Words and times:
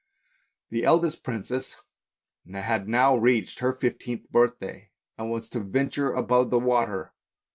The 0.71 0.83
eldest 0.83 1.21
princess 1.21 1.77
had 2.51 2.89
now 2.89 3.15
reached 3.15 3.59
her 3.59 3.71
fifteenth 3.71 4.27
birthday, 4.31 4.89
and 5.15 5.29
was 5.29 5.47
to 5.49 5.59
venture 5.59 6.11
above 6.11 6.49
the 6.49 6.57
water. 6.57 7.13